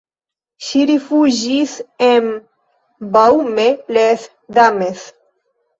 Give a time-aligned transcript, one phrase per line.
[0.67, 1.75] Ŝi rifuĝis
[2.07, 2.33] en
[3.19, 5.11] Baume-les-Dames.